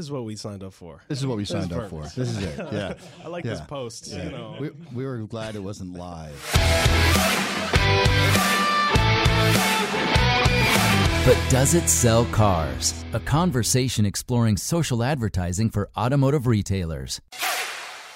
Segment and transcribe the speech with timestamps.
[0.00, 1.02] This is what we signed up for.
[1.08, 2.04] This is what we This signed up for.
[2.04, 2.58] This is it.
[2.72, 2.94] Yeah.
[3.22, 3.66] I like this Yeah.
[3.66, 4.06] post.
[4.10, 4.56] You know.
[4.58, 6.32] We, we were glad it wasn't live.
[11.26, 13.04] But does it sell cars?
[13.12, 17.20] A conversation exploring social advertising for automotive retailers.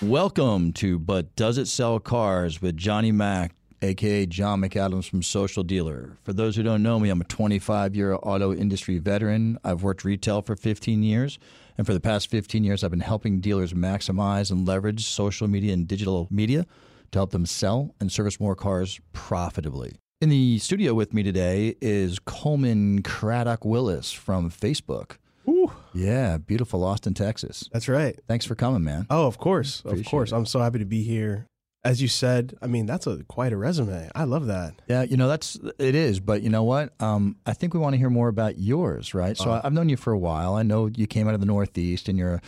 [0.00, 5.62] Welcome to But Does It Sell Cars with Johnny Mac, aka John McAdams from Social
[5.62, 6.16] Dealer.
[6.22, 9.58] For those who don't know me, I'm a 25 year auto industry veteran.
[9.62, 11.38] I've worked retail for 15 years.
[11.76, 15.72] And for the past 15 years, I've been helping dealers maximize and leverage social media
[15.72, 16.66] and digital media
[17.12, 19.96] to help them sell and service more cars profitably.
[20.20, 25.16] In the studio with me today is Coleman Craddock Willis from Facebook.
[25.48, 27.68] Ooh, Yeah, beautiful Austin, Texas.
[27.72, 28.18] that's right.
[28.26, 29.06] Thanks for coming, man.
[29.10, 30.32] Oh, of course, of course.
[30.32, 30.36] it.
[30.36, 31.46] I'm so happy to be here.
[31.84, 34.08] As you said, I mean that's a quite a resume.
[34.14, 34.80] I love that.
[34.88, 36.94] Yeah, you know that's it is, but you know what?
[36.98, 39.36] Um, I think we want to hear more about yours, right?
[39.36, 39.60] So Uh.
[39.62, 40.54] I've known you for a while.
[40.54, 42.40] I know you came out of the Northeast, and you're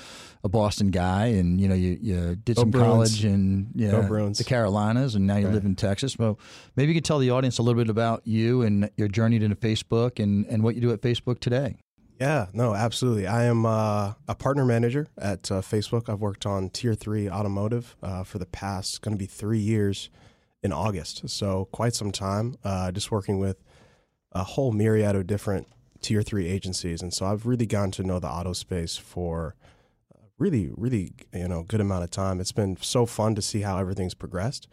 [0.42, 2.86] a Boston guy, and you know you, you did some Bruins.
[2.86, 4.38] college in Go Bruins.
[4.38, 5.54] the Carolinas, and now you Right.
[5.54, 6.18] live in Texas.
[6.18, 6.38] Well,
[6.74, 9.48] maybe you could tell the audience a little bit about you and your journey to
[9.56, 11.76] Facebook, and and what you do at Facebook today.
[12.18, 13.26] Yeah, no, absolutely.
[13.26, 16.08] I am uh, a partner manager at uh, Facebook.
[16.08, 20.08] I've worked on Tier Three Automotive uh, for the past going to be three years
[20.62, 21.28] in August.
[21.28, 22.56] So quite some time.
[22.64, 23.62] Uh, just working with
[24.32, 25.68] a whole myriad of different
[26.00, 29.54] Tier Three agencies, and so I've really gotten to know the auto space for
[30.38, 32.40] really, really you know good amount of time.
[32.40, 34.68] It's been so fun to see how everything's progressed,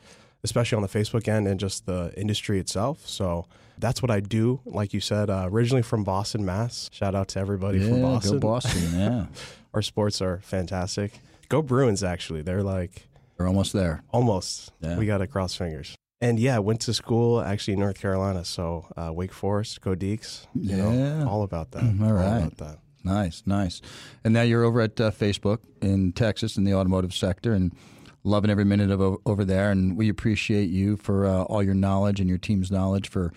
[0.45, 3.05] especially on the Facebook end and just the industry itself.
[3.05, 3.47] So
[3.84, 4.62] that's what I do.
[4.66, 6.89] Like you said, uh, originally from Boston, Mass.
[6.94, 8.39] Shout out to everybody yeah, from Boston.
[8.39, 8.81] go Boston!
[9.00, 9.26] Yeah,
[9.73, 11.20] Our sports are fantastic.
[11.50, 12.02] Go Bruins!
[12.04, 14.02] Actually, they're like They're almost there.
[14.11, 14.72] almost.
[14.80, 14.98] Yeah.
[14.98, 15.95] We got to cross fingers.
[16.22, 18.45] And yeah, I went to school actually in North Carolina.
[18.45, 20.48] So uh, Wake Forest, go Deacs.
[20.56, 20.84] You Yeah.
[21.20, 21.84] know, all about that.
[21.84, 22.38] Mm, all right.
[22.38, 22.78] about that.
[23.04, 23.81] Nice, nice.
[24.23, 27.76] And now you're over at uh, Facebook in Texas in the automotive sector and
[28.23, 29.72] loving every minute of over there.
[29.72, 33.33] And we appreciate you for uh, all your knowledge and your team's knowledge for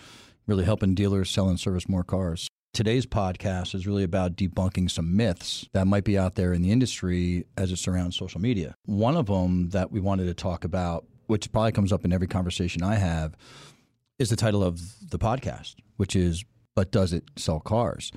[0.46, 2.48] really helping dealers sell and service more cars.
[2.72, 6.70] Today's podcast is really about debunking some myths that might be out there in the
[6.70, 8.74] industry as it surrounds social media.
[8.84, 12.28] One of them that we wanted to talk about, which probably comes up in every
[12.28, 13.34] conversation I have,
[14.18, 18.12] is the title of the podcast, which is But Does It Sell Cars?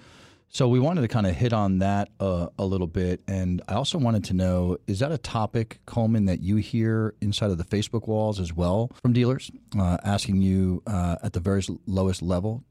[0.51, 3.75] So we wanted to kind of hit on that uh, a little bit, and I
[3.75, 7.63] also wanted to know: is that a topic, Coleman, that you hear inside of the
[7.63, 12.63] Facebook walls as well from dealers uh, asking you uh, at the very lowest level,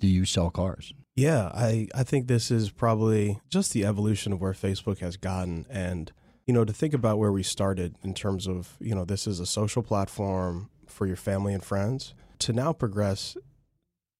[0.00, 0.94] do you sell cars?
[1.16, 5.66] Yeah, I, I think this is probably just the evolution of where Facebook has gotten.
[5.70, 6.12] And,
[6.46, 9.40] you know, to think about where we started in terms of, you know, this is
[9.40, 13.36] a social platform for your family and friends to now progress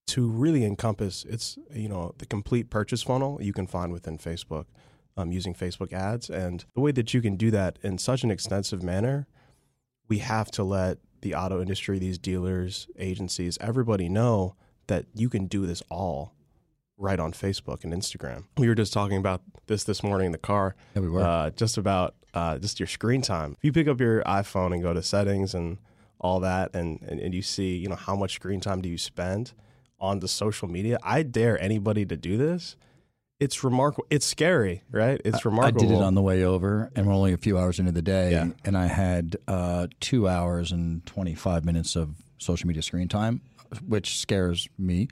[0.07, 4.65] to really encompass it's, you know, the complete purchase funnel you can find within Facebook
[5.17, 6.29] um, using Facebook ads.
[6.29, 9.27] And the way that you can do that in such an extensive manner,
[10.07, 14.55] we have to let the auto industry, these dealers, agencies, everybody know
[14.87, 16.33] that you can do this all
[16.97, 18.45] right on Facebook and Instagram.
[18.57, 21.21] We were just talking about this this morning in the car, Yeah, we were.
[21.21, 23.53] uh, just about uh, just your screen time.
[23.57, 25.79] If you pick up your iPhone and go to settings and
[26.21, 28.97] all that, and, and, and you see, you know, how much screen time do you
[28.97, 29.53] spend
[29.99, 30.97] on the social media?
[31.03, 32.75] I dare anybody to do this.
[33.39, 34.07] It's remarkable.
[34.09, 35.21] It's scary, right?
[35.23, 35.83] It's remarkable.
[35.83, 38.01] I did it on the way over, and we're only a few hours into the
[38.01, 38.47] day, Yeah.
[38.65, 43.41] and I had uh, two hours and 25 minutes of social media screen time,
[43.87, 45.09] which scares me.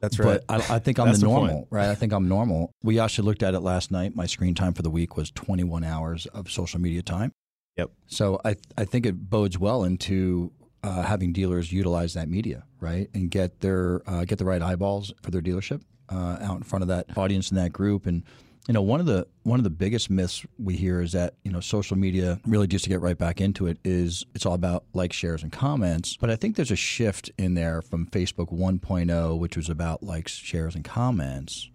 [0.00, 0.40] That's right.
[0.48, 1.66] But I, I think I'm the the normal, point.
[1.70, 1.88] right?
[1.88, 2.72] I think I'm normal.
[2.82, 4.16] We actually looked at it last night.
[4.16, 7.32] My screen time for the week was 21 hours of social media time.
[7.76, 7.90] Yep.
[8.08, 10.50] So I I think it bodes well into
[10.82, 15.12] uh, having dealers utilize that media, right, and get their uh, get the right eyeballs
[15.22, 18.06] for their dealership uh, out in front of that audience in that group.
[18.06, 18.22] And
[18.66, 21.50] you know, one of the one of the biggest myths we hear is that you
[21.50, 24.84] know social media really just to get right back into it is it's all about
[24.92, 26.16] likes, shares, and comments.
[26.16, 30.32] But I think there's a shift in there from Facebook 1.0, which was about likes,
[30.32, 31.70] shares, and comments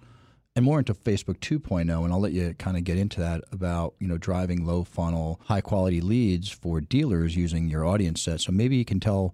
[0.55, 3.95] and more into Facebook 2.0, and I'll let you kind of get into that about
[3.99, 8.41] you know driving low funnel, high quality leads for dealers using your audience set.
[8.41, 9.33] So maybe you can tell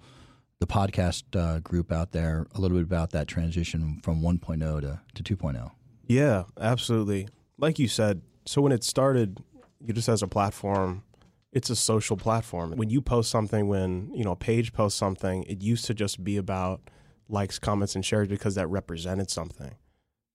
[0.59, 5.23] the podcast uh, group out there a little bit about that transition from 1.0 to,
[5.23, 5.37] to oh.
[5.37, 5.71] 2.0.
[6.07, 7.27] Yeah, absolutely.
[7.57, 9.39] Like you said, so when it started,
[9.79, 11.03] you just as a platform,
[11.51, 12.71] it's a social platform.
[12.71, 16.23] When you post something, when you know a page posts something, it used to just
[16.23, 16.89] be about
[17.27, 19.75] likes, comments, and shares because that represented something.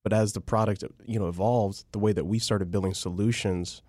[0.04, 3.82] But as the product you know evolved, the way that we started building solutions,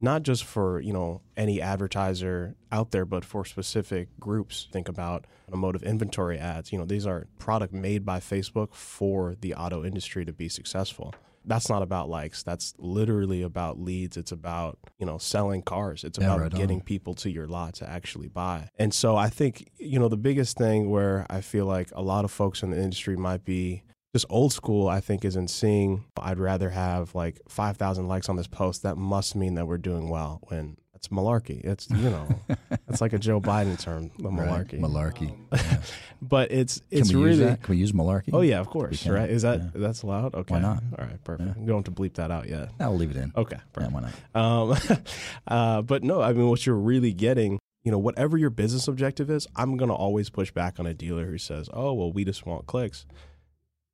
[0.00, 4.68] not just for you know any advertiser out there, but for specific groups.
[4.72, 6.72] Think about automotive inventory ads.
[6.72, 11.14] You know these are product made by Facebook for the auto industry to be successful.
[11.46, 12.42] that's not about likes.
[12.42, 14.16] That's literally about leads.
[14.16, 16.02] It's about, you know, selling cars.
[16.02, 16.58] It's Yeah, about right on.
[16.58, 18.70] getting people to your lot to actually buy.
[18.78, 22.24] And so I think, you know, the biggest thing where I feel like a lot
[22.24, 23.82] of folks in the industry might be
[24.14, 28.36] just old school, I think, is in seeing I'd rather have like 5,000 likes on
[28.36, 28.84] this post.
[28.84, 31.64] That must mean that we're doing well when it's malarkey.
[31.64, 32.28] It's, you know,
[32.88, 34.80] it's like a Joe Biden term, the Right, malarkey.
[34.80, 35.36] Malarkey.
[36.22, 37.38] But it's, it's Can we really.
[37.38, 37.62] use that?
[37.62, 38.30] Can we use malarkey?
[38.32, 39.28] Oh yeah, of course, right?
[39.28, 39.68] Is that yeah.
[39.74, 40.34] that's allowed?
[40.34, 40.82] Okay, Why not?
[40.98, 41.50] All right, perfect.
[41.50, 41.60] Yeah.
[41.60, 42.70] We don't have to bleep that out yet.
[42.80, 43.30] I'll leave it in.
[43.36, 44.40] Okay, Yeah, why not?
[44.40, 44.98] Um,
[45.48, 49.28] uh, but no, I mean, what you're really getting, you know, whatever your business objective
[49.28, 52.46] is, I'm gonna always push back on a dealer who says, "Oh, well, we just
[52.46, 53.04] want clicks."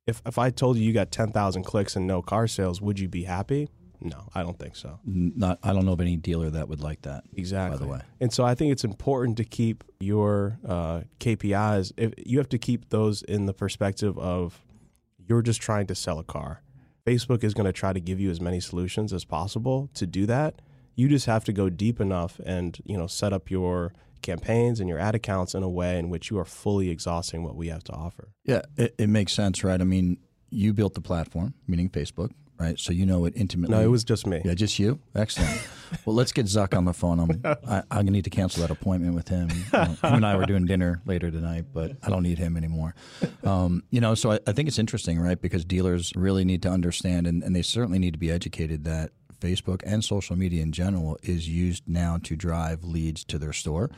[0.07, 2.99] If if I told you you got ten thousand clicks and no car sales, would
[2.99, 3.69] you be happy?
[4.03, 4.99] No, I don't think so.
[5.05, 5.59] Not.
[5.61, 7.23] I don't know of any dealer that would like that.
[7.35, 7.77] Exactly.
[7.77, 8.01] By the way.
[8.19, 11.91] And so I think it's important to keep your uh, KPIs.
[11.97, 14.59] If you have to keep those in the perspective of
[15.27, 16.61] you're just trying to sell a car.
[17.05, 20.25] Facebook is going to try to give you as many solutions as possible to do
[20.25, 20.61] that.
[20.95, 24.87] You just have to go deep enough and you know set up your campaigns and
[24.87, 27.83] your ad accounts in a way in which you are fully exhausting what we have
[27.85, 28.29] to offer.
[28.45, 29.79] Yeah, it, it makes sense, right?
[29.79, 30.17] I mean,
[30.49, 32.31] you built the platform, meaning Facebook,
[32.61, 32.79] right?
[32.79, 33.75] So you know it intimately.
[33.75, 34.41] No, it was just me.
[34.45, 34.99] Yeah, just you.
[35.15, 35.67] Excellent.
[36.05, 37.19] well, let's get Zuck on the phone.
[37.19, 39.49] I'm I, I'm gonna need to cancel that appointment with him.
[39.49, 42.55] You know, him and I were doing dinner later tonight, but I don't need him
[42.55, 42.93] anymore.
[43.43, 45.41] Um, you know, so I, I think it's interesting, right?
[45.41, 49.11] Because dealers really need to understand, and, and they certainly need to be educated that
[49.41, 53.89] Facebook and social media in general is used now to drive leads to their store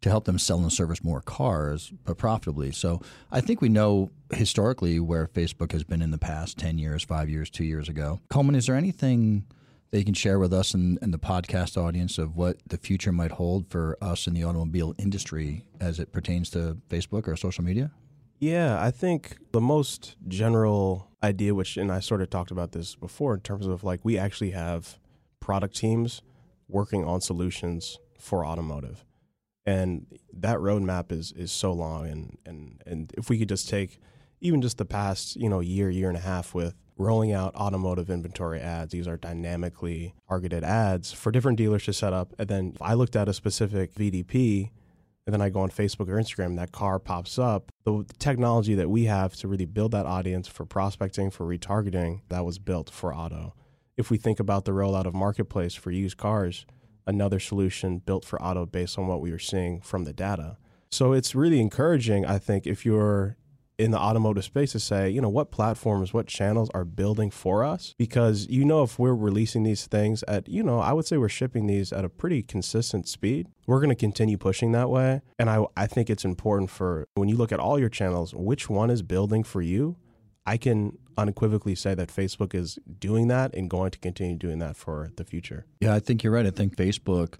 [0.00, 2.70] to help them sell and service more cars, but profitably.
[2.70, 3.00] So
[3.32, 7.28] I think we know historically where Facebook has been in the past 10 years, five
[7.28, 8.20] years, two years ago.
[8.30, 9.44] Coleman, is there anything
[9.90, 13.12] that you can share with us and, and the podcast audience of what the future
[13.12, 17.64] might hold for us in the automobile industry as it pertains to Facebook or social
[17.64, 17.90] media?
[18.38, 22.94] Yeah, I think the most general idea, which, and I sort of talked about this
[22.94, 24.98] before, in terms of like we actually have
[25.40, 26.22] product teams
[26.68, 29.04] working on solutions for automotive.
[29.66, 33.98] And that roadmap is is so long and, and and if we could just take
[34.40, 38.10] even just the past, you know, year, year and a half with rolling out automotive
[38.10, 38.92] inventory ads.
[38.92, 42.34] These are dynamically targeted ads for different dealers to set up.
[42.38, 44.70] And then if I looked at a specific VDP
[45.26, 47.70] and then I go on Facebook or Instagram, that car pops up.
[47.88, 52.44] The technology that we have to really build that audience for prospecting, for retargeting, that
[52.44, 53.54] was built for auto.
[53.96, 56.66] If we think about the rollout of Marketplace for used cars,
[57.06, 60.58] another solution built for auto based on what we were seeing from the data.
[60.90, 63.37] So it's really encouraging, I think, if you're
[63.78, 67.62] in the automotive space to say, you know, what platforms, what channels are building for
[67.62, 67.94] us?
[67.96, 71.28] Because you know, if we're releasing these things at, you know, I would say we're
[71.28, 73.46] shipping these at a pretty consistent speed.
[73.66, 75.20] We're going to continue pushing that way.
[75.38, 78.68] And I, I think it's important for when you look at all your channels, which
[78.68, 79.96] one is building for you?
[80.44, 84.76] I can unequivocally say that Facebook is doing that and going to continue doing that
[84.76, 85.66] for the future.
[85.80, 86.46] Yeah, I think you're right.
[86.46, 87.34] I think Facebook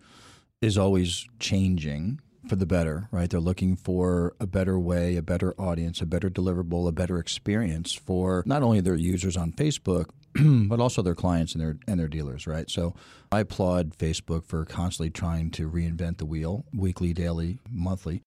[0.60, 3.28] is always changing for the better, right?
[3.28, 7.92] They're looking for a better way, a better audience, a better deliverable, a better experience
[7.92, 10.06] for not only their users on Facebook,
[10.68, 12.70] but also their clients and their and their dealers, right?
[12.70, 12.94] So
[13.30, 18.22] I applaud Facebook for constantly trying to reinvent the wheel, weekly, daily, monthly,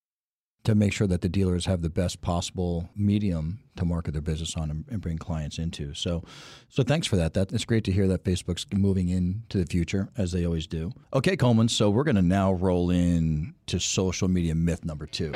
[0.63, 4.55] to make sure that the dealers have the best possible medium to market their business
[4.55, 5.93] on and, bring clients into.
[5.95, 6.23] So,
[6.69, 7.33] so thanks for that.
[7.33, 10.91] That it's great to hear that Facebook's moving into the future as they always do.
[11.13, 11.67] Okay, Coleman.
[11.67, 15.31] So we're going to now roll in to social media myth number two,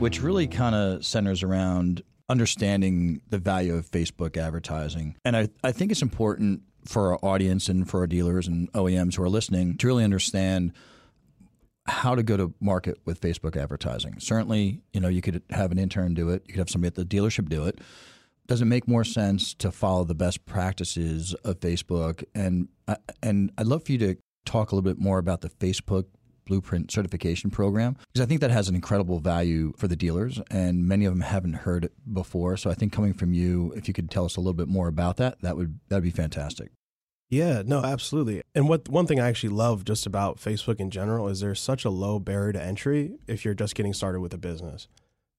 [0.00, 5.16] which really kind of centers around understanding the value of Facebook advertising.
[5.24, 9.16] And I, I think it's important for our audience and for our dealers and OEMs
[9.16, 10.72] who are listening to really understand
[11.86, 14.18] how to go to market with Facebook advertising.
[14.18, 16.94] Certainly, you know, you could have an intern do it, you could have somebody at
[16.94, 17.80] the dealership do it.
[18.46, 22.24] Does it make more sense to follow the best practices of Facebook?
[22.34, 24.16] And uh, and I'd love for you to
[24.46, 26.06] talk a little bit more about the Facebook
[26.46, 30.88] Blueprint certification program because I think that has an incredible value for the dealers, and
[30.88, 32.56] many of them haven't heard it before.
[32.56, 34.88] So I think coming from you, if you could tell us a little bit more
[34.88, 36.70] about that, that would that would be fantastic.
[37.28, 38.42] Yeah, no, absolutely.
[38.54, 41.84] And what one thing I actually love just about Facebook in general is there's such
[41.84, 44.88] a low barrier to entry if you're just getting started with a business.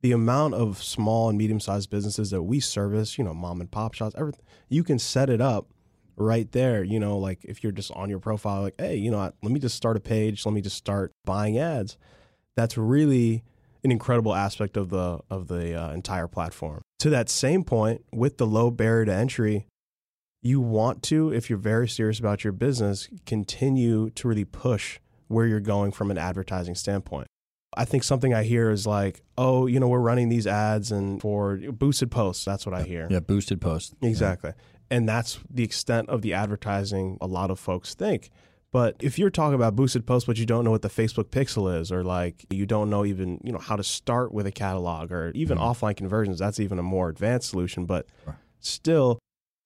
[0.02, 3.70] The amount of small and medium sized businesses that we service, you know, mom and
[3.70, 5.68] pop shops, everything, you can set it up
[6.16, 6.84] right there.
[6.84, 9.60] You know, like if you're just on your profile, like, hey, you know, let me
[9.60, 11.98] just start a page, let me just start buying ads.
[12.56, 13.44] That's really
[13.84, 16.82] an incredible aspect of the of the uh, entire platform.
[17.00, 19.66] To that same point, with the low barrier to entry,
[20.42, 25.46] you want to, if you're very serious about your business, continue to really push where
[25.46, 27.28] you're going from an advertising standpoint.
[27.78, 31.22] I think something I hear is like, oh, you know, we're running these ads and
[31.22, 32.44] for boosted posts.
[32.44, 33.08] That's what I hear.
[33.12, 33.94] Yeah, boosted posts.
[34.02, 34.54] Exactly.
[34.90, 38.32] And that's the extent of the advertising a lot of folks think.
[38.72, 41.80] But if you're talking about boosted posts, but you don't know what the Facebook pixel
[41.80, 45.12] is, or like you don't know even, you know, how to start with a catalog
[45.12, 45.62] or even Mhm.
[45.62, 47.86] offline conversions, that's even a more advanced solution.
[47.86, 48.38] But Sure.
[48.60, 49.20] still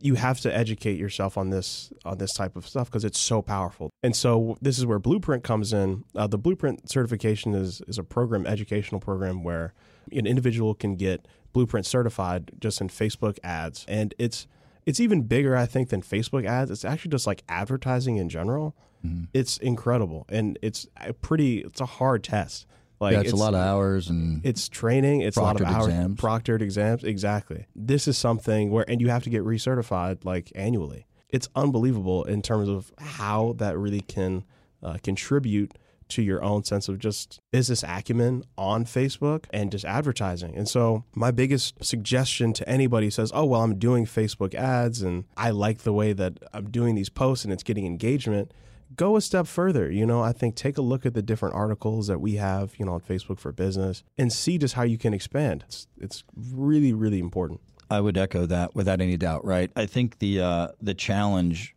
[0.03, 3.41] you have to educate yourself on this on this type of stuff because it's so
[3.41, 3.89] powerful.
[4.03, 6.03] And so this is where Blueprint comes in.
[6.13, 9.73] Uh, the Blueprint certification is is a program, educational program where
[10.11, 14.45] an individual can get Blueprint certified just in Facebook ads, and it's
[14.85, 16.69] it's even bigger, I think, than Facebook ads.
[16.69, 18.75] It's actually just like advertising in general.
[19.05, 19.27] Mhm.
[19.33, 21.59] It's incredible, and it's a pretty.
[21.59, 22.65] It's a hard test.
[23.03, 25.21] Like yeah, it's, a lot of hours and it's training.
[25.21, 25.87] It's a lot of Proctored hours.
[25.87, 26.19] exams.
[26.19, 27.03] Proctored exams.
[27.03, 27.65] Exactly.
[27.75, 31.05] This is something where, and you have to get recertified like annually.
[31.29, 34.45] It's unbelievable in terms of how that really can
[34.81, 35.77] uh, contribute
[36.09, 40.55] to your own sense of just business acumen on Facebook and just advertising.
[40.55, 45.25] And so, my biggest suggestion to anybody says, "Oh, well, I'm doing Facebook ads and
[45.35, 48.53] I like the way that I'm doing these posts and it's getting engagement."
[48.95, 49.91] Go a step further.
[49.91, 52.85] You know, I think take a look at the different articles that we have, you
[52.85, 55.63] know, on Facebook for Business and see just how you can expand.
[55.67, 57.61] It's it's really really important.
[57.89, 59.45] I would echo that without any doubt.
[59.45, 59.71] Right.
[59.75, 61.75] I think the uh, the challenge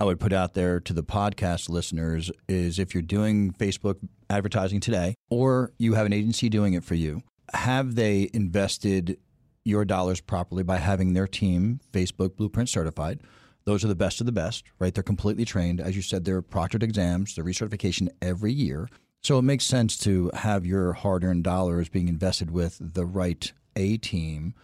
[0.00, 3.96] I would put out there to the podcast listeners is if you're doing Facebook
[4.28, 7.22] advertising today, or you have an agency doing it for you,
[7.54, 9.18] have they invested
[9.64, 13.20] your dollars properly by having their team Facebook Blueprint certified?
[13.64, 14.92] Those are the best of the best, right?
[14.92, 15.80] They're completely trained.
[15.80, 18.88] As you said, they're proctored exams, they're recertification every year.
[19.22, 23.52] So it makes sense to have your hard earned dollars being invested with the right
[23.76, 24.54] A team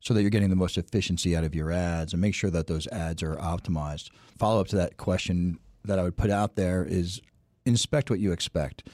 [0.00, 2.66] so that you're getting the most efficiency out of your ads and make sure that
[2.66, 4.10] those ads are optimized.
[4.36, 7.20] Follow up to that question that I would put out there is
[7.64, 8.88] inspect what you expect.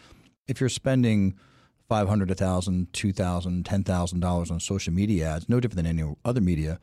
[0.46, 1.34] If you're spending
[1.88, 5.76] five hundred, a thousand, two thousand, ten thousand dollars on social media ads, no different
[5.76, 6.80] than any other media,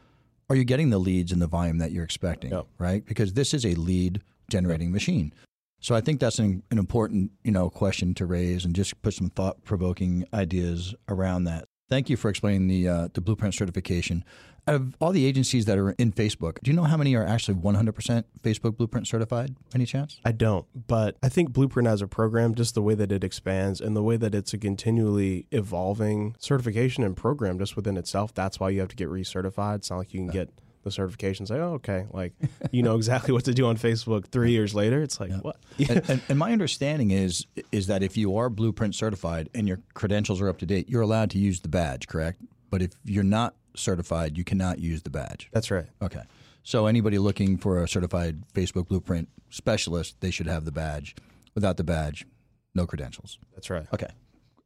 [0.51, 2.51] are you getting the leads and the volume that you're expecting?
[2.51, 2.67] Yep.
[2.77, 3.05] Right?
[3.05, 5.33] Because this is a lead generating machine.
[5.79, 9.13] So I think that's an, an important, you know, question to raise and just put
[9.13, 11.69] some thought provoking ideas around that.
[11.91, 14.23] Thank you for explaining the uh, the blueprint certification.
[14.65, 17.25] Out of all the agencies that are in Facebook, do you know how many are
[17.25, 19.57] actually 100% Facebook Blueprint certified?
[19.75, 20.21] Any chance?
[20.23, 23.81] I don't, but I think Blueprint as a program, just the way that it expands
[23.81, 28.57] and the way that it's a continually evolving certification and program just within itself, that's
[28.57, 29.77] why you have to get recertified.
[29.77, 30.49] It's not like you can get
[30.83, 32.33] the certification and say, oh, okay, like
[32.71, 35.01] you know exactly what to do on Facebook three years later.
[35.01, 35.57] It's like, what?
[35.77, 39.79] and, and, and my understanding is is that if you are Blueprint certified and your
[39.93, 42.41] credentials are up to date, you're allowed to use the badge, correct?
[42.69, 45.49] But if you're not certified, you cannot use the badge.
[45.51, 45.87] That's right.
[46.01, 46.23] Okay.
[46.63, 51.15] So anybody looking for a certified Facebook Blueprint specialist, they should have the badge.
[51.55, 52.25] Without the badge,
[52.73, 53.39] no credentials.
[53.53, 53.85] That's right.
[53.93, 54.07] Okay.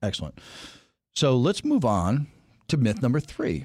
[0.03, 0.39] Excellent.
[1.15, 2.27] So let's move on
[2.67, 3.63] to myth number three.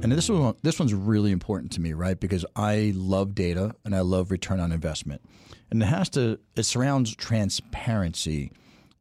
[0.00, 2.18] And this one, this one's really important to me, right?
[2.18, 5.22] Because I love data and I love return on investment,
[5.70, 6.38] and it has to.
[6.54, 8.52] It surrounds transparency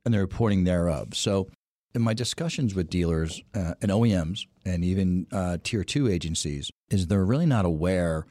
[0.06, 1.10] and the reporting thereof.
[1.13, 1.50] So,
[1.94, 7.08] in my discussions with dealers uh, and OEMs and even uh, tier two agencies, is
[7.08, 8.25] they're really not aware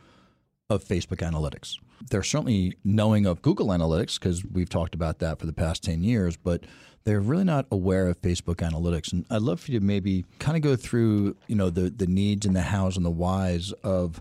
[0.68, 1.76] of Facebook analytics.
[2.10, 6.02] They're certainly knowing of Google Analytics because we've talked about that for the past 10
[6.02, 6.64] years, but
[7.06, 9.12] they're really not aware of Facebook Analytics.
[9.12, 12.08] And I'd love for you to maybe kind of go through, you know, the, the
[12.08, 14.20] needs and the hows and the whys of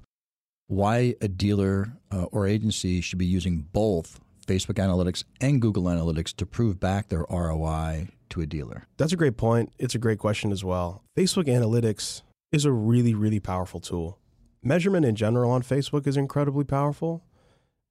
[0.67, 6.35] why a dealer uh, or agency should be using both Facebook Analytics and Google Analytics
[6.35, 8.85] to prove back their ROI to a dealer.
[8.97, 9.73] That's a great point.
[9.79, 11.03] It's a great question as well.
[11.17, 14.19] Facebook Analytics is a really, really powerful tool.
[14.61, 17.23] Measurement in general on Facebook is incredibly powerful.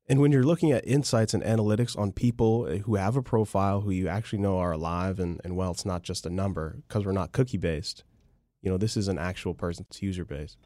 [0.07, 3.81] And when you're looking at insights and analytics on people uh, who have a profile
[3.81, 7.07] who you actually know are alive and, and well, it's not just a number because
[7.07, 8.05] we're not cookie based.
[8.61, 10.57] You know, this is an actual person's user base.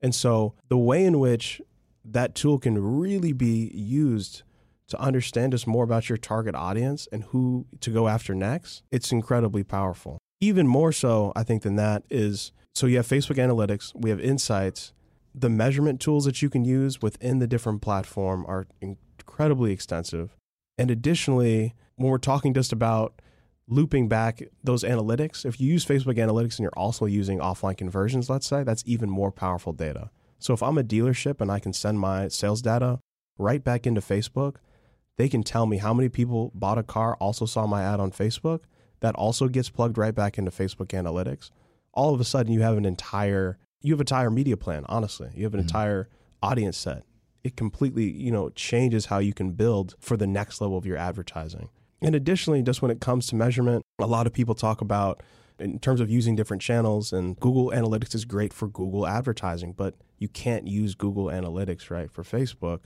[0.00, 1.60] And so the way in which
[2.04, 4.42] that tool can really be used
[4.88, 9.12] to understand just more about your target audience and who to go after next, it's
[9.12, 10.18] incredibly powerful.
[10.40, 14.20] Even more so, I think, than that is so you have Facebook Analytics, we have
[14.20, 14.92] Insights.
[15.38, 20.34] The measurement tools that you can use within the different platform are incredibly extensive.
[20.76, 23.22] And additionally, when we're talking just about
[23.68, 28.28] looping back those analytics, if you use Facebook Analytics and you're also using offline conversions,
[28.28, 30.10] let's say, that's even more powerful data.
[30.40, 32.98] So if I'm a dealership and I can send my sales data
[33.38, 34.56] right back into Facebook,
[35.18, 38.10] they can tell me how many people bought a car, also saw my ad on
[38.10, 38.60] Facebook.
[39.00, 41.50] That also gets plugged right back into Facebook Analytics.
[41.92, 44.84] All of a sudden, you have an entire you have an entire media plan.
[44.88, 45.64] Honestly, you have an Mhm.
[45.64, 46.08] entire
[46.42, 47.04] audience set
[47.44, 50.96] it completely, you know, changes how you can build for the next level of your
[50.96, 51.68] advertising.
[52.02, 55.22] And additionally, just when it comes to measurement, a lot of people talk about
[55.58, 59.94] in terms of using different channels and Google Analytics is great for Google advertising, but
[60.18, 62.80] you can't use Google Analytics, right, for Facebook.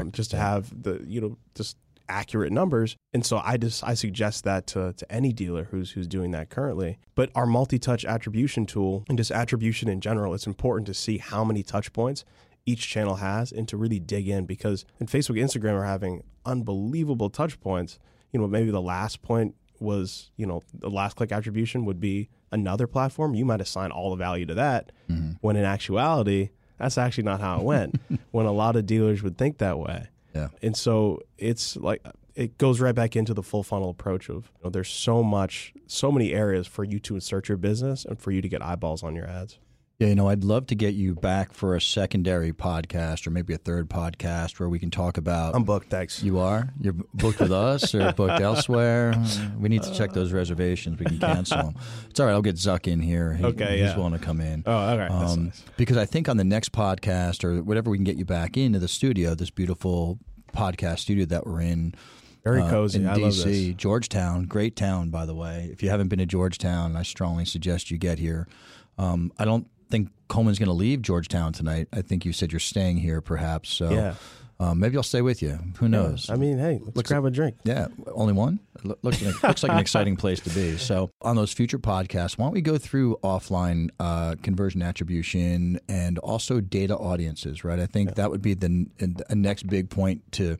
[0.00, 1.76] Um, just to have the, you know, just
[2.08, 2.96] accurate numbers.
[3.12, 6.50] And so I just I suggest that to, to any dealer who's who's doing that
[6.50, 6.98] currently.
[7.14, 11.44] But our multi-touch attribution tool and just attribution in general, it's important to see how
[11.44, 12.24] many touch points
[12.66, 17.30] each channel has and to really dig in because in Facebook, Instagram are having unbelievable
[17.30, 17.98] touch points.
[18.32, 22.28] You know, maybe the last point was, you know, the last click attribution would be
[22.52, 23.34] another platform.
[23.34, 25.32] You might assign all the value to that mm-hmm.
[25.40, 28.00] when in actuality, that's actually not how it went.
[28.30, 30.08] when a lot of dealers would think that way.
[30.38, 30.48] Yeah.
[30.62, 34.64] And so it's like it goes right back into the full funnel approach of you
[34.64, 38.30] know, there's so much, so many areas for you to insert your business and for
[38.30, 39.58] you to get eyeballs on your ads.
[39.98, 43.52] Yeah, you know, I'd love to get you back for a secondary podcast or maybe
[43.52, 45.56] a third podcast where we can talk about.
[45.56, 46.22] I'm booked, thanks.
[46.22, 46.72] You are?
[46.80, 49.20] You're booked with us or booked elsewhere?
[49.58, 51.00] We need to check those reservations.
[51.00, 51.74] We can cancel them.
[52.08, 52.32] It's all right.
[52.32, 53.34] I'll get Zuck in here.
[53.34, 53.96] He, okay, he's yeah.
[53.96, 54.62] willing to come in.
[54.66, 55.10] Oh, all right.
[55.10, 55.64] Um, nice.
[55.76, 58.78] Because I think on the next podcast or whatever, we can get you back into
[58.78, 60.20] the studio, this beautiful
[60.52, 61.92] podcast studio that we're in.
[62.44, 63.04] Very uh, cozy.
[63.04, 65.68] Uh, in DC, Georgetown, great town, by the way.
[65.72, 68.46] If you haven't been to Georgetown, I strongly suggest you get here.
[68.96, 71.88] Um, I don't think Coleman's going to leave Georgetown tonight.
[71.92, 73.70] I think you said you're staying here, perhaps.
[73.70, 74.14] So yeah.
[74.60, 75.56] Um, maybe I'll stay with you.
[75.78, 76.28] Who knows?
[76.28, 76.34] Yeah.
[76.34, 77.56] I mean, hey, let's looks grab a drink.
[77.62, 78.58] Yeah, only one.
[78.82, 80.76] looks like, looks like an exciting place to be.
[80.76, 86.18] So, on those future podcasts, why don't we go through offline uh, conversion attribution and
[86.18, 87.62] also data audiences?
[87.62, 87.78] Right.
[87.78, 88.14] I think yeah.
[88.14, 90.58] that would be the, the next big point to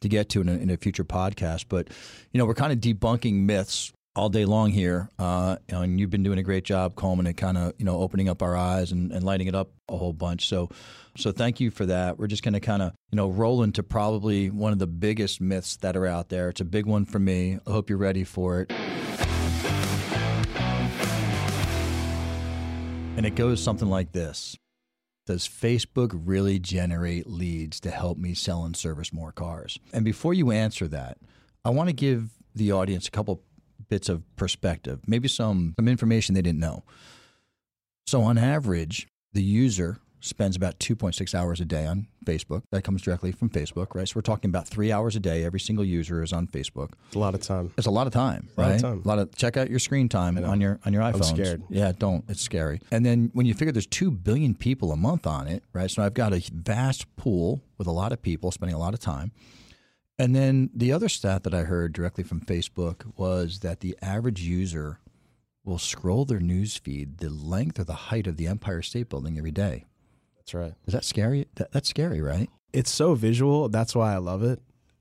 [0.00, 1.64] to get to in a, in a future podcast.
[1.68, 1.88] But
[2.30, 6.22] you know, we're kind of debunking myths all day long here, uh, and you've been
[6.22, 9.12] doing a great job, Coleman, at kind of you know opening up our eyes and,
[9.12, 10.48] and lighting it up a whole bunch.
[10.48, 10.68] So,
[11.16, 12.18] so thank you for that.
[12.18, 15.40] We're just going to kind of you know roll into probably one of the biggest
[15.40, 16.48] myths that are out there.
[16.48, 17.58] It's a big one for me.
[17.66, 18.72] I hope you're ready for it.
[23.16, 24.56] And it goes something like this.
[25.26, 29.78] Does Facebook really generate leads to help me sell and service more cars?
[29.92, 31.18] And before you answer that,
[31.64, 33.42] I want to give the audience a couple
[33.88, 36.84] bits of perspective, maybe some, some information they didn't know.
[38.06, 42.62] So, on average, the user spends about 2.6 hours a day on Facebook.
[42.70, 44.06] That comes directly from Facebook, right?
[44.06, 45.44] So we're talking about three hours a day.
[45.44, 46.90] Every single user is on Facebook.
[47.06, 47.72] It's a lot of time.
[47.78, 48.66] It's a lot of time, right?
[48.66, 49.02] A lot of time.
[49.04, 51.16] A lot of check out your screen time on your on your iPhone.
[51.16, 51.62] I'm scared.
[51.70, 52.24] Yeah, don't.
[52.28, 52.80] It's scary.
[52.90, 55.90] And then when you figure there's two billion people a month on it, right?
[55.90, 59.00] So I've got a vast pool with a lot of people spending a lot of
[59.00, 59.32] time.
[60.20, 64.42] And then the other stat that I heard directly from Facebook was that the average
[64.42, 65.00] user
[65.64, 69.38] will scroll their news feed the length or the height of the Empire State Building
[69.38, 69.86] every day.
[70.36, 70.74] That's right.
[70.86, 71.48] Is that scary?
[71.54, 72.50] That, that's scary, right?
[72.74, 73.70] It's so visual.
[73.70, 74.60] That's why I love it.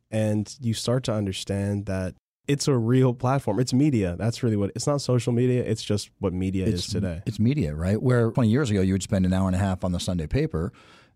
[0.09, 2.15] And you start to understand that
[2.47, 3.59] it's a real platform.
[3.59, 4.15] It's media.
[4.17, 5.63] That's really what it's not social media.
[5.63, 7.23] It's just what media it's, is today.
[7.25, 8.01] It's media, right?
[8.01, 10.27] Where 20 years ago you would spend an hour and a half on the Sunday
[10.27, 10.71] paper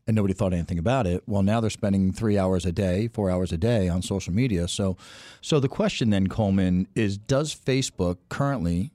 [0.07, 1.23] and nobody thought anything about it.
[1.27, 4.67] Well, now they're spending three hours a day, four hours a day on social media.
[4.67, 4.97] So,
[5.41, 8.91] so the question then, Coleman, is: Does Facebook currently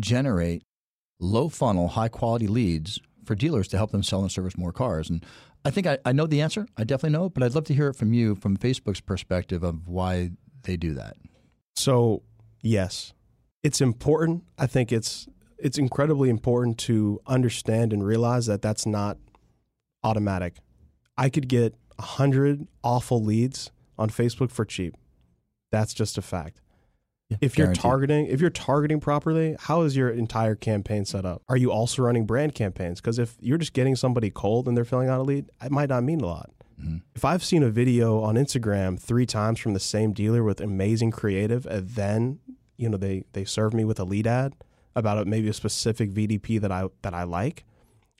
[0.00, 0.62] generate
[1.18, 5.10] low funnel, high quality leads for dealers to help them sell and service more cars?
[5.10, 5.24] And
[5.64, 6.66] I think I, I know the answer.
[6.76, 9.88] I definitely know, but I'd love to hear it from you, from Facebook's perspective of
[9.88, 10.30] why
[10.62, 11.16] they do that.
[11.74, 12.22] So,
[12.62, 13.12] yes,
[13.62, 14.44] it's important.
[14.58, 15.26] I think it's
[15.58, 19.16] it's incredibly important to understand and realize that that's not
[20.04, 20.56] automatic.
[21.16, 24.94] I could get a hundred awful leads on Facebook for cheap.
[25.72, 26.60] That's just a fact.
[27.28, 31.42] Yeah, if you're targeting, if you're targeting properly, how is your entire campaign set up?
[31.48, 33.00] Are you also running brand campaigns?
[33.00, 35.88] Because if you're just getting somebody cold and they're filling out a lead, it might
[35.88, 36.50] not mean a lot.
[36.80, 36.98] Mm-hmm.
[37.16, 41.10] If I've seen a video on Instagram three times from the same dealer with amazing
[41.10, 42.38] creative, and then
[42.76, 44.54] you know they they serve me with a lead ad
[44.94, 47.64] about a, maybe a specific VDP that I that I like,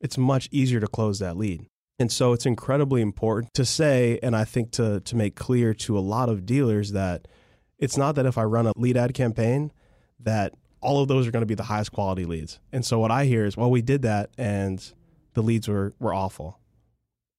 [0.01, 1.67] it's much easier to close that lead.
[1.99, 5.99] And so it's incredibly important to say, and I think to, to make clear to
[5.99, 7.27] a lot of dealers that
[7.79, 9.73] it's not that if I run a lead ad campaign,
[10.21, 12.61] that all of those are going to be the highest quality leads.
[12.71, 14.93] And so what I hear is, well, we did that and
[15.35, 16.59] the leads were, were awful.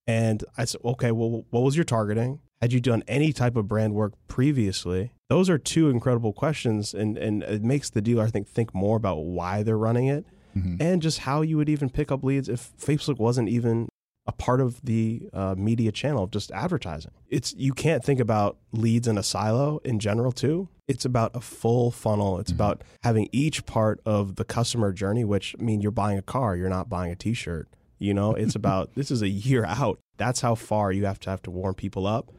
[0.07, 2.39] And I said, okay, well, what was your targeting?
[2.61, 5.11] Had you done any type of brand work previously?
[5.29, 6.93] Those are two incredible questions.
[6.93, 10.25] And, and it makes the dealer, I think, think more about why they're running it
[10.57, 10.81] mm-hmm.
[10.81, 13.87] and just how you would even pick up leads if Facebook wasn't even
[14.27, 17.11] a part of the uh, media channel of just advertising.
[17.29, 20.67] It's you can't think about leads in a silo in general too.
[20.87, 22.37] It's about a full funnel.
[22.39, 22.61] It's mm-hmm.
[22.61, 26.55] about having each part of the customer journey, which I mean you're buying a car,
[26.55, 27.69] you're not buying a t-shirt.
[27.99, 29.99] You know, it's about this is a year out.
[30.17, 32.31] That's how far you have to have to warm people up.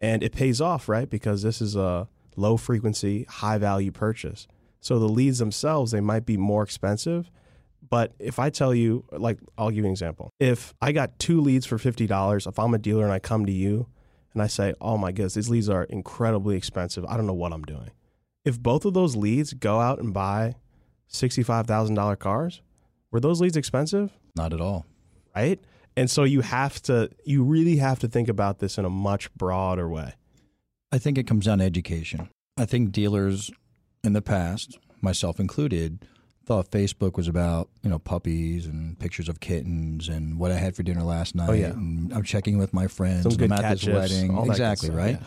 [0.00, 1.08] And it pays off, right?
[1.08, 4.46] Because this is a low frequency, high value purchase.
[4.80, 7.30] So the leads themselves, they might be more expensive.
[7.90, 10.30] But if I tell you, like, I'll give you an example.
[10.38, 13.52] If I got two leads for $50, if I'm a dealer and I come to
[13.52, 13.88] you
[14.32, 17.52] and I say, oh my goodness, these leads are incredibly expensive, I don't know what
[17.52, 17.90] I'm doing.
[18.44, 20.56] If both of those leads go out and buy
[21.10, 22.62] $65,000 cars,
[23.10, 24.12] were those leads expensive?
[24.36, 24.86] Not at all.
[25.34, 25.60] Right?
[25.96, 29.32] And so you have to, you really have to think about this in a much
[29.34, 30.14] broader way.
[30.92, 32.28] I think it comes down to education.
[32.56, 33.50] I think dealers
[34.04, 36.06] in the past, myself included,
[36.48, 40.74] thought Facebook was about you know puppies and pictures of kittens and what I had
[40.74, 41.50] for dinner last oh, night.
[41.50, 41.66] Oh, yeah.
[41.66, 43.24] and I'm checking with my friends.
[43.24, 44.34] Some good I'm at this gifs, wedding.
[44.34, 45.20] all exactly right.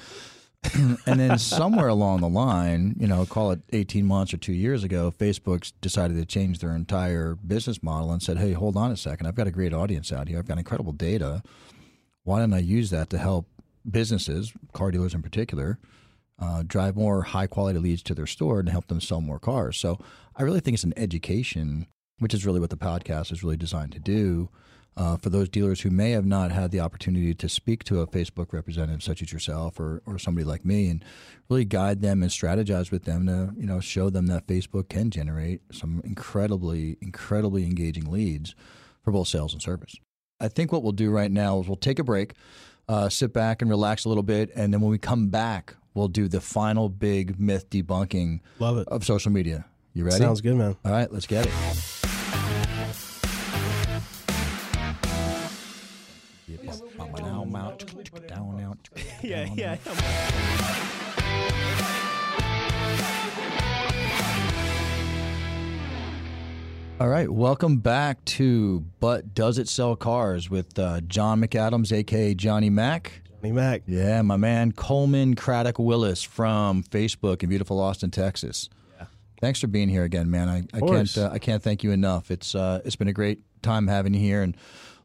[0.73, 4.83] and then somewhere along the line, you know, call it 18 months or two years
[4.83, 8.97] ago, Facebook decided to change their entire business model and said, "Hey, hold on a
[8.97, 9.27] second.
[9.27, 10.39] I've got a great audience out here.
[10.39, 11.43] I've got incredible data.
[12.23, 13.47] Why don't I use that to help
[13.89, 15.77] businesses, car dealers in particular,
[16.41, 19.77] uh, drive more high quality leads to their store and help them sell more cars.
[19.77, 19.99] So
[20.35, 21.85] I really think it's an education,
[22.19, 24.49] which is really what the podcast is really designed to do.
[24.97, 28.07] Uh, for those dealers who may have not had the opportunity to speak to a
[28.07, 31.05] Facebook representative such as yourself or, or somebody like me and
[31.49, 35.09] really guide them and strategize with them to you know show them that Facebook can
[35.09, 38.53] generate some incredibly incredibly engaging leads
[39.01, 39.95] for both sales and service.
[40.41, 42.33] I think what we'll do right now is we'll take a break,
[42.89, 46.07] uh, sit back and relax a little bit, and then when we come back, we'll
[46.07, 48.87] do the final big myth debunking Love it.
[48.87, 49.65] of social media.
[49.93, 50.17] You ready?
[50.17, 50.75] Sounds good, man.
[50.85, 51.51] All right, let's get it.
[59.21, 59.77] Yeah, yeah.
[66.99, 72.35] All right, welcome back to But Does It Sell Cars with uh, John McAdams, aka
[72.35, 73.23] Johnny Mac.
[73.41, 73.81] Johnny Mac.
[73.87, 78.69] Yeah, my man Coleman Craddock Willis from Facebook in beautiful Austin, Texas.
[78.95, 79.07] Yeah.
[79.39, 80.47] Thanks for being here again, man.
[80.47, 82.29] I, I can't uh, I can't thank you enough.
[82.29, 84.55] It's uh, it's been a great time having you here, and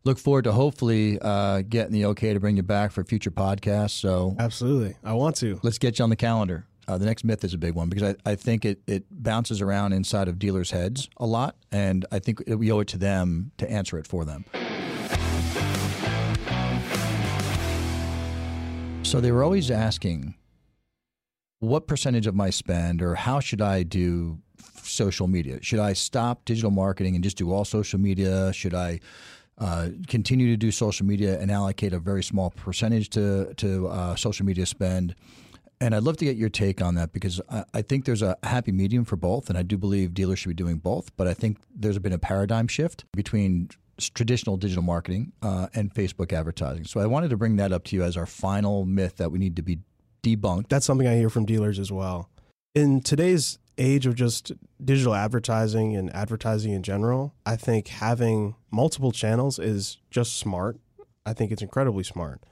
[0.04, 3.98] look forward to hopefully uh, getting the okay to bring you back for future podcasts.
[3.98, 4.96] So Absolutely.
[5.02, 5.58] I want to.
[5.62, 6.66] let's get you on the calendar.
[6.86, 9.60] Uh, the next myth is a big one because I, I think it, it bounces
[9.62, 13.50] around inside of dealers' heads a lot, and I think we owe it to them
[13.56, 14.44] to answer it for them.
[19.06, 20.34] So they were always asking,
[21.60, 24.40] what percentage of my spend or how should I do
[24.82, 25.62] social media?
[25.62, 28.52] Should I stop digital marketing and just do all social media?
[28.52, 28.98] Should I
[29.58, 34.16] uh, continue to do social media and allocate a very small percentage to, to uh,
[34.16, 35.14] social media spend?
[35.80, 38.36] And I'd love to get your take on that because I, I think there's a
[38.42, 41.16] happy medium for both, and I do believe dealers should be doing both.
[41.16, 46.32] But I think there's been a paradigm shift between traditional digital marketing uh, and Facebook
[46.32, 46.84] advertising.
[46.84, 49.38] So I wanted to bring that up to you as our final myth that we
[49.38, 49.78] need to be
[50.22, 50.68] debunked.
[50.68, 52.28] That's something I hear from dealers as well.
[52.74, 59.12] In today's age of just digital advertising and advertising in general, I think having multiple
[59.12, 60.78] channels is just smart.
[61.24, 62.42] I think it's incredibly smart.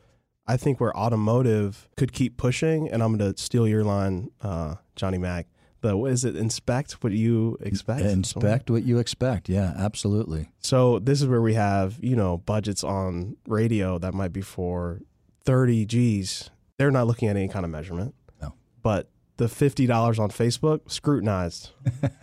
[0.47, 4.77] I think where automotive could keep pushing, and I'm going to steal your line, uh,
[4.95, 5.47] Johnny Mac.
[5.85, 6.35] The what is it?
[6.35, 8.01] Inspect what you expect.
[8.01, 9.51] Inspect what you expect.
[9.51, 10.49] Yeah, absolutely.
[10.61, 15.03] So this is where we have, you know, budgets on radio that might be for
[15.45, 16.49] 30 G's.
[16.79, 18.15] They're not looking at any kind of measurement.
[18.41, 18.55] No.
[18.83, 21.73] But the $50 on Facebook, scrutinized.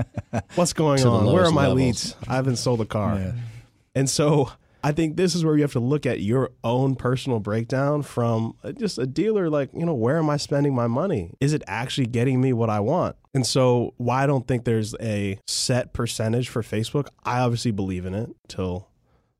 [0.56, 1.32] What's going on?
[1.32, 1.78] Where are my levels.
[1.78, 2.16] leads?
[2.28, 3.16] I haven't sold a car.
[3.20, 3.34] Yeah.
[3.94, 4.50] And so
[4.84, 8.56] I think this is where you have to look at your own personal breakdown from
[8.64, 11.34] uh, just a dealer like, you know, where am I spending my money?
[11.40, 13.16] Is it actually getting me what I want?
[13.34, 18.06] And so why I don't think there's a set percentage for Facebook, I obviously believe
[18.06, 18.90] in it till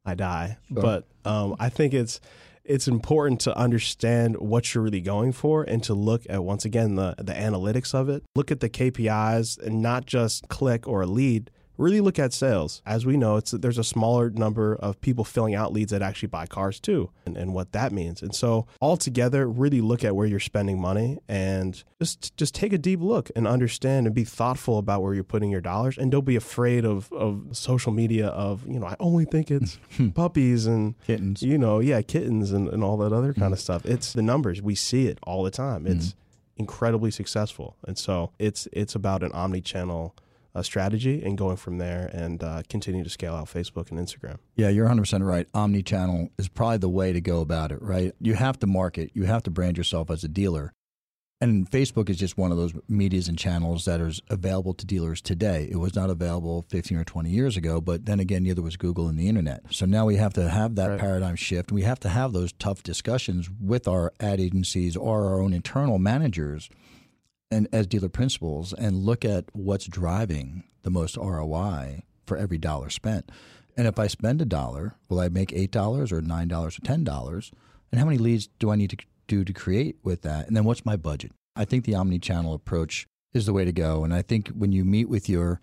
[0.06, 0.58] I die.
[0.72, 0.82] Sure.
[0.82, 2.20] But um, I think it's
[2.64, 6.96] it's important to understand what you're really going for and to look at once again
[6.96, 8.24] the the analytics of it.
[8.36, 11.52] Look at the KPIs and not just click or a lead.
[11.82, 12.84] Really look at sales.
[12.86, 16.28] As we know, it's there's a smaller number of people filling out leads that actually
[16.28, 18.22] buy cars too, and, and what that means.
[18.22, 22.78] And so altogether, really look at where you're spending money and just just take a
[22.78, 25.98] deep look and understand and be thoughtful about where you're putting your dollars.
[25.98, 29.80] And don't be afraid of of social media of you know I only think it's
[29.98, 30.10] hmm.
[30.10, 31.42] puppies and Kittens.
[31.42, 33.40] you know, yeah, kittens and, and all that other hmm.
[33.40, 33.88] kind of stuff.
[33.88, 34.62] It's the numbers.
[34.62, 35.88] We see it all the time.
[35.88, 36.18] It's hmm.
[36.58, 37.76] incredibly successful.
[37.88, 40.14] And so it's it's about an omni-channel
[40.54, 44.38] uh, strategy and going from there and uh, continue to scale out Facebook and Instagram.
[44.56, 45.48] Yeah, you're 100% right.
[45.54, 48.14] Omni-channel is probably the way to go about it, right?
[48.20, 50.74] You have to market, you have to brand yourself as a dealer.
[51.44, 55.22] And Facebook is just one of those medias and channels that is available to dealers
[55.22, 55.68] today.
[55.72, 59.08] It was not available 15 or 20 years ago, but then again, neither was Google
[59.08, 59.64] and the internet.
[59.72, 61.00] So now we have to have that Right.
[61.00, 61.72] paradigm shift.
[61.72, 65.98] We have to have those tough discussions with our ad agencies or our own internal
[65.98, 66.70] managers
[67.52, 72.90] and as dealer principals and look at what's driving the most ROI for every dollar
[72.90, 73.30] spent.
[73.78, 76.82] And if I spend a dollar, will I make eight dollars or nine dollars or
[76.82, 77.52] ten dollars?
[77.92, 80.48] And how many leads do I need to do to create with that?
[80.48, 81.32] And then what's my budget?
[81.56, 84.04] I think the omni-channel approach is the way to go.
[84.04, 85.60] And I think when you meet with your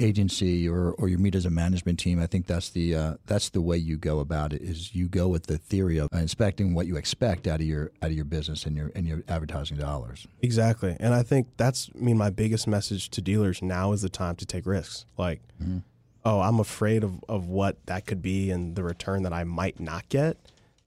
[0.00, 3.50] agency or, or you meet as a management team, I think that's the uh, that's
[3.50, 4.62] the way you go about it.
[4.62, 8.10] Is you go with the theory of inspecting what you expect out of your out
[8.10, 10.26] of your business and your and your advertising dollars.
[10.42, 10.96] Exactly.
[11.00, 14.36] And I think that's I mean my biggest message to dealers now is the time
[14.36, 15.06] to take risks.
[15.16, 15.40] Like
[16.24, 19.80] oh, I'm afraid of, of what that could be and the return that I might
[19.80, 20.36] not get.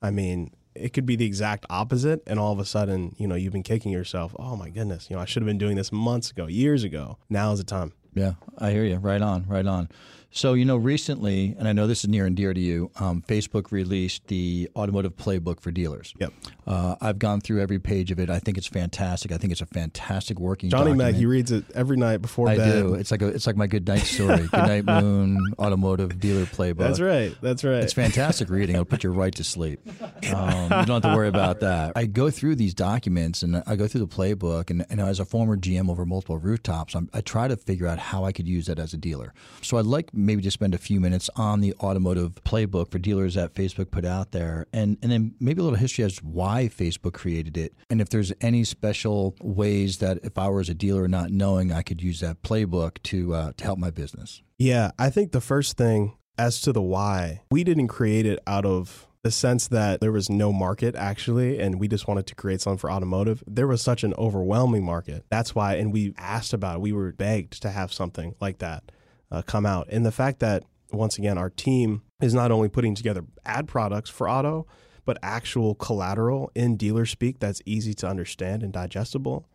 [0.01, 3.35] I mean, it could be the exact opposite and all of a sudden, you know,
[3.35, 5.91] you've been kicking yourself, oh my goodness, you know, I should have been doing this
[5.91, 7.17] months ago, years ago.
[7.29, 7.93] Now is the time.
[8.13, 8.97] Yeah, I hear you.
[8.97, 9.89] Right on, right on.
[10.33, 13.21] So, you know, recently, and I know this is near and dear to you, um,
[13.27, 16.13] Facebook released the automotive playbook for dealers.
[16.19, 16.33] Yep.
[16.65, 18.29] Uh, I've gone through every page of it.
[18.29, 19.33] I think it's fantastic.
[19.33, 21.11] I think it's a fantastic working Johnny document.
[21.11, 22.81] Mac, he reads it every night before I bed.
[22.81, 22.93] do.
[22.93, 24.37] It's like a, it's like my good night story.
[24.51, 26.77] good night moon automotive dealer playbook.
[26.77, 27.35] That's right.
[27.41, 27.83] That's right.
[27.83, 28.75] It's fantastic reading.
[28.75, 29.81] It'll put you right to sleep.
[30.31, 31.93] Um, you don't have to worry about that.
[31.95, 34.69] I go through these documents and I go through the playbook.
[34.69, 37.97] And, and as a former GM over multiple rooftops, I'm, I try to figure out
[38.01, 39.33] how I could use that as a dealer.
[39.61, 43.35] So I'd like maybe to spend a few minutes on the automotive playbook for dealers
[43.35, 47.13] that Facebook put out there, and and then maybe a little history as why Facebook
[47.13, 51.07] created it, and if there's any special ways that if I were as a dealer
[51.07, 54.41] not knowing, I could use that playbook to uh, to help my business.
[54.57, 58.65] Yeah, I think the first thing as to the why, we didn't create it out
[58.65, 62.61] of the sense that there was no market actually, and we just wanted to create
[62.61, 63.43] something for automotive.
[63.47, 65.25] There was such an overwhelming market.
[65.29, 66.81] That's why, and we asked about it.
[66.81, 68.91] We were begged to have something like that
[69.29, 69.87] uh, come out.
[69.89, 74.09] And the fact that, once again, our team is not only putting together ad products
[74.09, 74.65] for auto,
[75.05, 79.47] but actual collateral in dealer speak that's easy to understand and digestible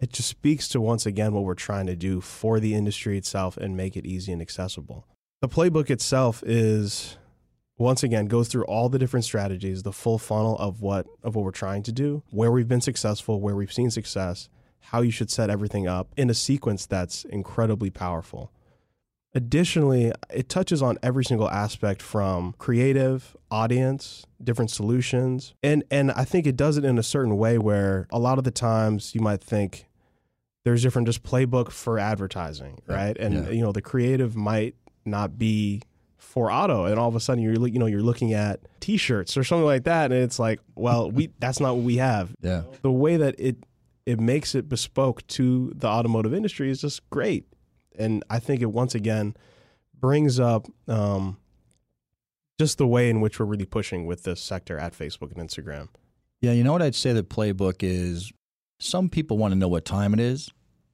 [0.00, 3.56] it just speaks to once again what we're trying to do for the industry itself
[3.56, 5.06] and make it easy and accessible.
[5.40, 7.16] The playbook itself is
[7.78, 11.44] once again goes through all the different strategies, the full funnel of what of what
[11.44, 14.48] we're trying to do, where we've been successful, where we've seen success,
[14.80, 18.50] how you should set everything up in a sequence that's incredibly powerful.
[19.34, 25.54] Additionally, it touches on every single aspect from creative, audience, different solutions.
[25.62, 28.44] And and I think it does it in a certain way where a lot of
[28.44, 29.86] the times you might think
[30.64, 33.16] there's different just playbook for advertising, right?
[33.18, 33.50] And Yeah.
[33.50, 35.82] you know, the creative might not be
[36.18, 39.44] for auto and all of a sudden you're you know you're looking at t-shirts or
[39.44, 42.34] something like that and it's like, well, we that's not what we have.
[42.40, 42.62] Yeah.
[42.82, 43.56] The way that it
[44.04, 47.46] it makes it bespoke to the automotive industry is just great.
[47.98, 49.36] And I think it once again
[50.00, 51.36] brings up um,
[52.58, 55.88] just the way in which we're really pushing with this sector at Facebook and Instagram.
[56.40, 58.32] Yeah, you know what I'd say the playbook is
[58.80, 60.52] some people want to know what time it is,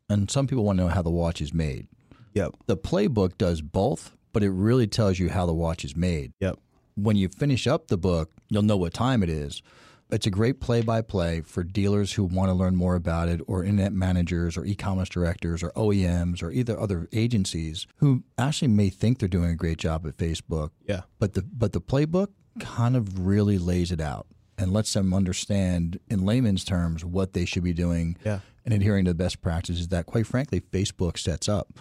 [0.08, 1.87] and some people want to know how the watch is made.
[2.32, 2.54] Yep.
[2.66, 6.33] The playbook does both, but it really tells you how the watch is made.
[6.40, 6.59] Yep.
[6.97, 9.62] When you finish up the book, you'll know what time it is.
[10.11, 13.40] It's a great play by play for dealers who want to learn more about it,
[13.47, 18.68] or internet managers, or e commerce directors, or OEMs, or either other agencies who actually
[18.68, 21.03] may think they're doing a great job at Facebook, Yeah.
[21.18, 22.29] but the but the playbook
[22.61, 24.27] kind of really lays it out
[24.59, 28.40] and lets them understand in layman's terms what they should be doing Yeah.
[28.64, 31.73] and adhering to the best practices that quite frankly Facebook sets up.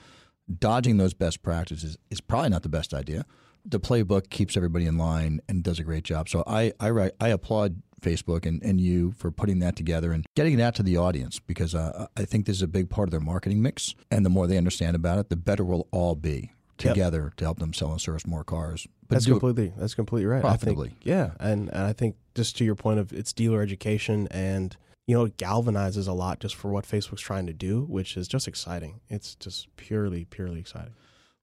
[0.60, 3.26] Dodging those best practices is probably not the best idea.
[3.66, 6.28] The playbook keeps everybody in line and does a great job.
[6.28, 10.60] So I I, I applaud Facebook and, and you for putting that together and getting
[10.60, 13.12] it out to the audience because uh, I think this is a big part of
[13.12, 13.96] their marketing mix.
[14.12, 16.52] And the more they understand about it, the better we'll all be
[16.84, 16.96] Yep.
[16.96, 18.88] together to help them sell and service more cars.
[19.08, 20.42] But That's completely that's completely right.
[20.42, 20.88] profitably.
[20.88, 24.28] I think, yeah, and, and I think just to your point of it's dealer education
[24.32, 24.76] and
[25.08, 28.28] you know it galvanizes a lot just for what Facebook's trying to do, which is
[28.28, 29.02] just exciting.
[29.10, 30.94] It's just purely purely exciting.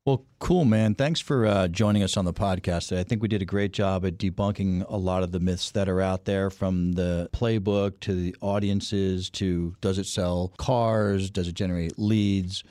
[0.07, 0.94] Well, cool, man.
[0.94, 3.01] Thanks for uh, joining us on the podcast today.
[3.01, 5.90] I think we did a great job at debunking a lot of the myths that
[5.90, 11.31] are out there from the playbook to the audiences to does it sell cars?
[11.31, 12.64] Does it generate leads?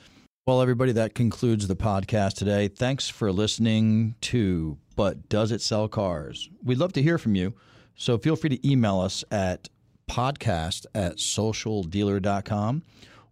[0.44, 2.66] Well, everybody, that concludes the podcast today.
[2.66, 6.50] Thanks for listening to But Does It Sell Cars?
[6.64, 7.54] We'd love to hear from you.
[7.94, 9.68] So feel free to email us at
[10.10, 12.82] podcast at socialdealer.com.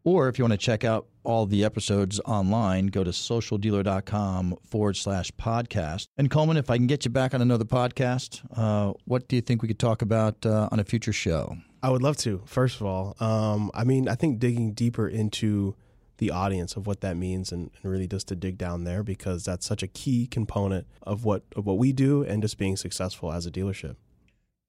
[0.04, 4.96] Or if you want to check out all the episodes online, go to socialdealer.com forward
[4.96, 6.06] slash podcast.
[6.16, 9.42] And Coleman, if I can get you back on another podcast, uh, what do you
[9.42, 11.56] think we could talk about uh, on a future show?
[11.82, 12.42] I would love to.
[12.46, 15.74] First of all, um, I mean, I think digging deeper into
[16.18, 19.44] the audience of what that means and, and, really just to dig down there because
[19.44, 23.32] that's such a key component of what of what we do and just being successful
[23.32, 23.96] as a dealership.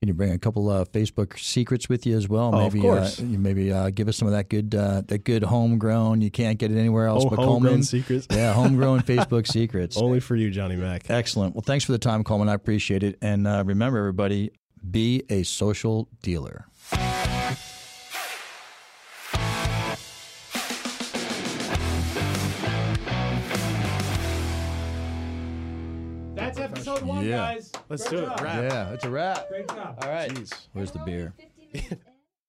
[0.01, 2.55] Can you bring a couple of Facebook secrets with you as well?
[2.55, 3.19] Oh, maybe, of course.
[3.19, 6.21] Uh, you maybe uh, give us some of that good, uh, that good homegrown.
[6.21, 7.83] You can't get it anywhere else oh, but homegrown Coleman.
[7.83, 8.25] secrets.
[8.31, 9.97] Yeah, homegrown Facebook secrets.
[9.97, 11.09] Only for you, Johnny Mac.
[11.09, 11.53] Excellent.
[11.53, 12.47] Well, thanks for the time, Coleman.
[12.47, 13.17] I appreciate it.
[13.21, 14.51] And uh, remember, everybody,
[14.89, 16.65] be a social dealer.
[27.19, 27.37] Episode Yeah.
[27.37, 27.71] guys.
[27.89, 28.27] Let's Great do it.
[28.29, 28.41] job.
[28.41, 28.71] Wrap.
[28.71, 29.47] Yeah, it's a wrap.
[29.49, 29.99] Great job.
[30.01, 30.29] All right.
[30.31, 30.53] Jeez.
[30.73, 31.33] Where's the beer?